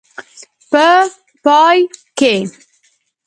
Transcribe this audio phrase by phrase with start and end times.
[0.71, 0.77] په
[1.43, 1.75] پای
[2.17, 2.33] کې.